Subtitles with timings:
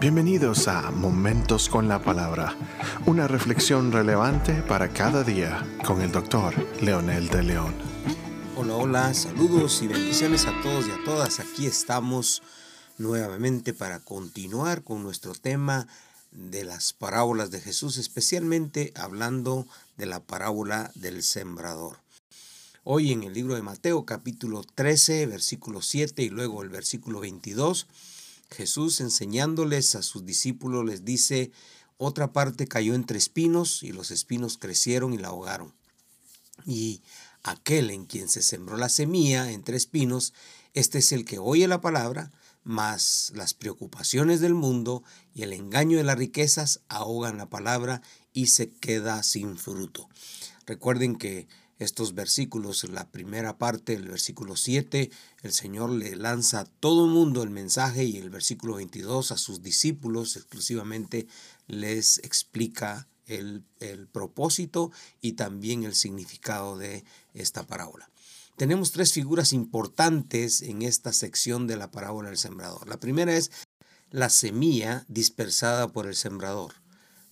[0.00, 2.56] Bienvenidos a Momentos con la Palabra,
[3.04, 7.74] una reflexión relevante para cada día con el doctor Leonel de León.
[8.56, 11.38] Hola, hola, saludos y bendiciones a todos y a todas.
[11.38, 12.42] Aquí estamos
[12.96, 15.86] nuevamente para continuar con nuestro tema
[16.30, 19.66] de las parábolas de Jesús, especialmente hablando
[19.98, 21.98] de la parábola del sembrador.
[22.84, 27.86] Hoy en el libro de Mateo capítulo 13, versículo 7 y luego el versículo 22
[28.50, 31.52] Jesús enseñándoles a sus discípulos les dice,
[31.96, 35.74] otra parte cayó entre espinos y los espinos crecieron y la ahogaron.
[36.66, 37.02] Y
[37.42, 40.34] aquel en quien se sembró la semilla entre espinos,
[40.74, 42.30] este es el que oye la palabra,
[42.62, 45.02] mas las preocupaciones del mundo
[45.34, 50.08] y el engaño de las riquezas ahogan la palabra y se queda sin fruto.
[50.66, 51.48] Recuerden que
[51.80, 55.10] estos versículos, la primera parte, el versículo 7,
[55.42, 59.38] el Señor le lanza a todo el mundo el mensaje y el versículo 22 a
[59.38, 61.26] sus discípulos exclusivamente
[61.66, 64.92] les explica el, el propósito
[65.22, 68.10] y también el significado de esta parábola.
[68.58, 72.86] Tenemos tres figuras importantes en esta sección de la parábola del sembrador.
[72.88, 73.50] La primera es
[74.10, 76.74] la semilla dispersada por el sembrador.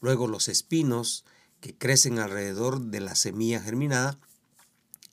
[0.01, 1.27] Luego los espinos
[1.61, 4.19] que crecen alrededor de la semilla germinada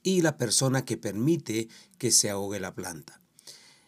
[0.05, 1.67] y la persona que permite
[1.97, 3.19] que se ahogue la planta.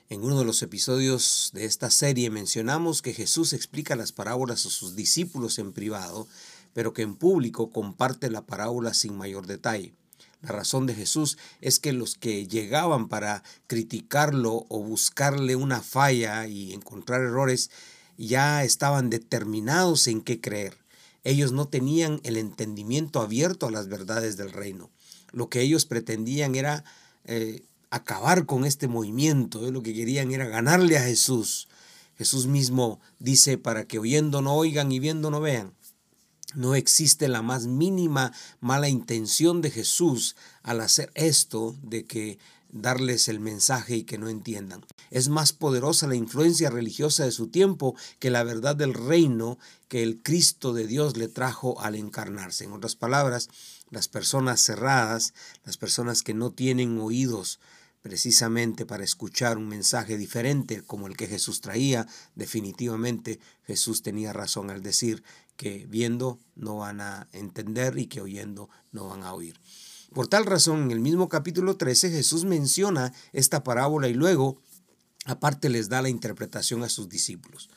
[0.09, 4.71] En uno de los episodios de esta serie mencionamos que Jesús explica las parábolas a
[4.71, 6.27] sus discípulos en privado,
[6.73, 9.93] pero que en público comparte la parábola sin mayor detalle.
[10.41, 16.47] La razón de Jesús es que los que llegaban para criticarlo o buscarle una falla
[16.47, 17.69] y encontrar errores
[18.17, 20.79] ya estaban determinados en qué creer.
[21.23, 24.89] Ellos no tenían el entendimiento abierto a las verdades del reino
[25.31, 26.83] lo que ellos pretendían era
[27.25, 31.67] eh, acabar con este movimiento, lo que querían era ganarle a Jesús.
[32.17, 35.73] Jesús mismo dice para que oyendo no oigan y viendo no vean.
[36.55, 43.27] No existe la más mínima mala intención de Jesús al hacer esto de que darles
[43.27, 44.85] el mensaje y que no entiendan.
[45.11, 49.57] Es más poderosa la influencia religiosa de su tiempo que la verdad del reino
[49.87, 52.65] que el Cristo de Dios le trajo al encarnarse.
[52.65, 53.49] En otras palabras,
[53.89, 55.33] las personas cerradas,
[55.63, 57.59] las personas que no tienen oídos
[58.01, 64.69] precisamente para escuchar un mensaje diferente como el que Jesús traía, definitivamente Jesús tenía razón
[64.69, 65.23] al decir
[65.57, 69.59] que viendo no van a entender y que oyendo no van a oír.
[70.13, 74.61] Por tal razón, en el mismo capítulo 13 Jesús menciona esta parábola y luego
[75.25, 77.69] aparte les da la interpretación a sus discípulos.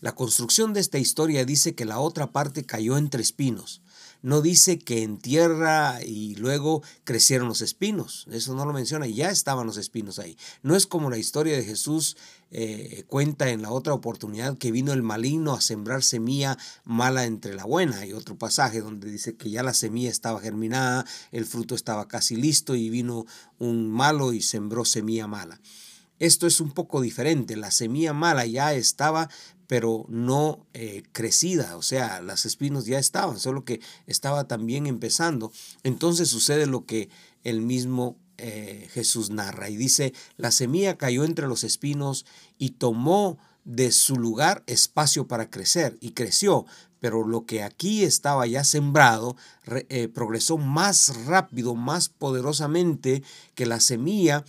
[0.00, 3.82] La construcción de esta historia dice que la otra parte cayó entre espinos
[4.26, 8.26] no dice que en tierra y luego crecieron los espinos.
[8.28, 10.36] Eso no lo menciona, ya estaban los espinos ahí.
[10.64, 12.16] No es como la historia de Jesús
[12.50, 17.54] eh, cuenta en la otra oportunidad que vino el maligno a sembrar semilla mala entre
[17.54, 17.98] la buena.
[18.00, 22.34] Hay otro pasaje donde dice que ya la semilla estaba germinada, el fruto estaba casi
[22.34, 23.26] listo y vino
[23.60, 25.60] un malo y sembró semilla mala.
[26.18, 27.56] Esto es un poco diferente.
[27.56, 29.28] La semilla mala ya estaba,
[29.66, 31.76] pero no eh, crecida.
[31.76, 35.52] O sea, las espinos ya estaban, solo que estaba también empezando.
[35.82, 37.08] Entonces sucede lo que
[37.44, 42.26] el mismo eh, Jesús narra y dice, la semilla cayó entre los espinos
[42.58, 46.66] y tomó de su lugar espacio para crecer y creció,
[47.00, 49.36] pero lo que aquí estaba ya sembrado
[49.88, 53.22] eh, progresó más rápido, más poderosamente
[53.54, 54.44] que la semilla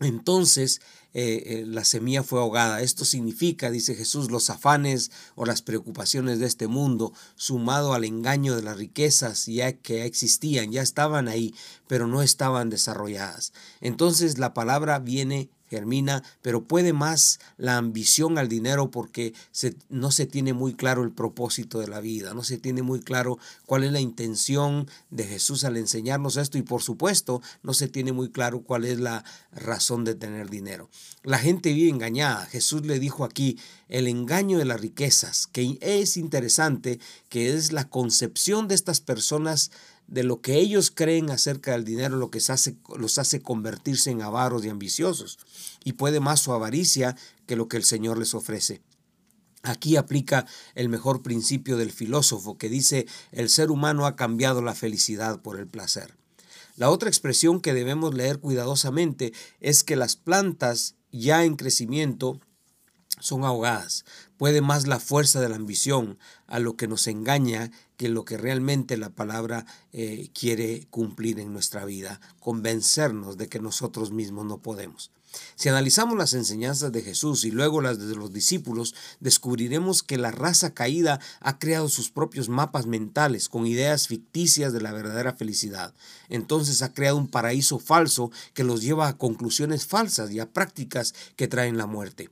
[0.00, 0.80] entonces
[1.20, 2.80] eh, eh, la semilla fue ahogada.
[2.80, 8.54] Esto significa, dice Jesús, los afanes o las preocupaciones de este mundo, sumado al engaño
[8.54, 11.56] de las riquezas ya que existían, ya estaban ahí,
[11.88, 13.52] pero no estaban desarrolladas.
[13.80, 19.34] Entonces la palabra viene germina, pero puede más la ambición al dinero porque
[19.88, 23.38] no se tiene muy claro el propósito de la vida, no se tiene muy claro
[23.66, 28.12] cuál es la intención de Jesús al enseñarnos esto y por supuesto no se tiene
[28.12, 30.88] muy claro cuál es la razón de tener dinero.
[31.22, 32.46] La gente vive engañada.
[32.46, 37.88] Jesús le dijo aquí el engaño de las riquezas, que es interesante, que es la
[37.88, 39.70] concepción de estas personas
[40.08, 44.22] de lo que ellos creen acerca del dinero, lo que hace, los hace convertirse en
[44.22, 45.38] avaros y ambiciosos.
[45.84, 47.14] Y puede más su avaricia
[47.46, 48.82] que lo que el Señor les ofrece.
[49.62, 54.74] Aquí aplica el mejor principio del filósofo que dice el ser humano ha cambiado la
[54.74, 56.16] felicidad por el placer.
[56.76, 62.40] La otra expresión que debemos leer cuidadosamente es que las plantas ya en crecimiento
[63.20, 64.04] son ahogadas.
[64.36, 68.36] Puede más la fuerza de la ambición a lo que nos engaña que lo que
[68.36, 74.58] realmente la palabra eh, quiere cumplir en nuestra vida, convencernos de que nosotros mismos no
[74.58, 75.10] podemos.
[75.56, 80.30] Si analizamos las enseñanzas de Jesús y luego las de los discípulos, descubriremos que la
[80.30, 85.94] raza caída ha creado sus propios mapas mentales con ideas ficticias de la verdadera felicidad.
[86.28, 91.14] Entonces ha creado un paraíso falso que los lleva a conclusiones falsas y a prácticas
[91.36, 92.30] que traen la muerte.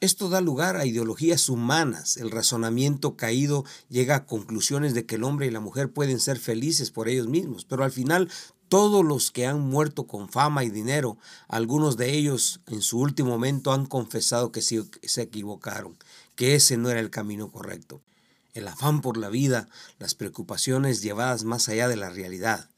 [0.00, 2.18] Esto da lugar a ideologías humanas.
[2.18, 6.38] El razonamiento caído llega a conclusiones de que el hombre y la mujer pueden ser
[6.38, 8.28] felices por ellos mismos, pero al final
[8.68, 11.16] todos los que han muerto con fama y dinero,
[11.48, 15.96] algunos de ellos en su último momento han confesado que se equivocaron,
[16.34, 18.02] que ese no era el camino correcto.
[18.52, 19.66] El afán por la vida,
[19.98, 22.68] las preocupaciones llevadas más allá de la realidad,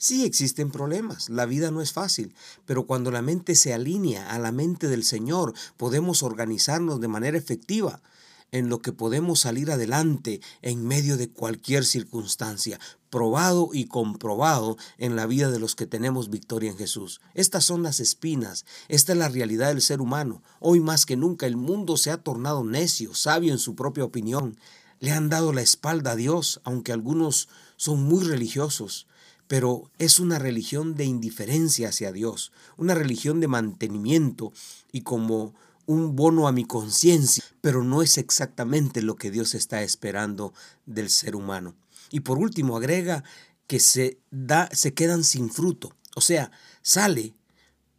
[0.00, 2.32] Sí existen problemas, la vida no es fácil,
[2.66, 7.36] pero cuando la mente se alinea a la mente del Señor, podemos organizarnos de manera
[7.36, 8.00] efectiva
[8.52, 12.78] en lo que podemos salir adelante en medio de cualquier circunstancia,
[13.10, 17.20] probado y comprobado en la vida de los que tenemos victoria en Jesús.
[17.34, 20.42] Estas son las espinas, esta es la realidad del ser humano.
[20.60, 24.56] Hoy más que nunca el mundo se ha tornado necio, sabio en su propia opinión.
[25.00, 29.08] Le han dado la espalda a Dios, aunque algunos son muy religiosos
[29.48, 34.52] pero es una religión de indiferencia hacia Dios, una religión de mantenimiento
[34.92, 35.54] y como
[35.86, 40.52] un bono a mi conciencia, pero no es exactamente lo que Dios está esperando
[40.84, 41.74] del ser humano.
[42.10, 43.24] Y por último agrega
[43.66, 46.50] que se da se quedan sin fruto, o sea,
[46.82, 47.34] sale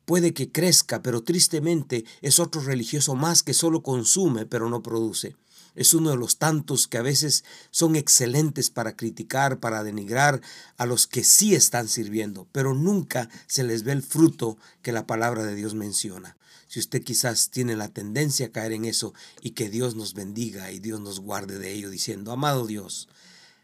[0.10, 5.36] puede que crezca, pero tristemente es otro religioso más que solo consume, pero no produce.
[5.80, 10.42] Es uno de los tantos que a veces son excelentes para criticar, para denigrar
[10.76, 15.08] a los que sí están sirviendo, pero nunca se les ve el fruto que la
[15.08, 16.36] palabra de Dios menciona.
[16.68, 20.70] Si usted quizás tiene la tendencia a caer en eso y que Dios nos bendiga
[20.74, 23.08] y Dios nos guarde de ello, diciendo, amado Dios,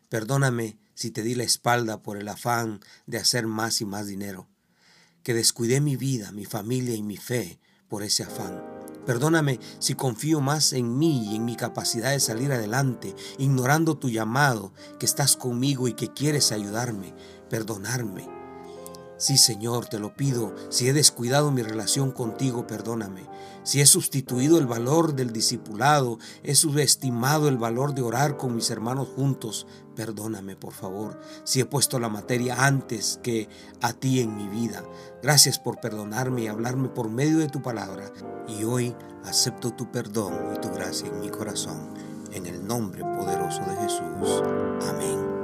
[0.08, 4.48] perdóname si te di la espalda por el afán de hacer más y más dinero,
[5.22, 7.60] que descuidé mi vida, mi familia y mi fe
[7.90, 8.75] por ese afán
[9.06, 14.10] Perdóname si confío más en mí y en mi capacidad de salir adelante, ignorando tu
[14.10, 17.14] llamado, que estás conmigo y que quieres ayudarme,
[17.50, 18.35] perdonarme.
[19.18, 20.54] Sí, Señor, te lo pido.
[20.70, 23.24] Si he descuidado mi relación contigo, perdóname.
[23.64, 28.70] Si he sustituido el valor del discipulado, he subestimado el valor de orar con mis
[28.70, 31.20] hermanos juntos, perdóname, por favor.
[31.46, 33.48] Si he puesto la materia antes que
[33.82, 34.84] a ti en mi vida.
[35.24, 38.12] Gracias por perdonarme y hablarme por medio de tu palabra.
[38.48, 41.94] Y hoy acepto tu perdón y tu gracia en mi corazón.
[42.34, 44.44] En el nombre poderoso de Jesús.
[44.90, 45.35] Amén.